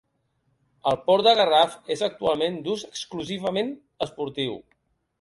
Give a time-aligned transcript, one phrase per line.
[0.91, 3.73] El port de Garraf és actualment d'ús exclusivament
[4.11, 4.61] esportiu.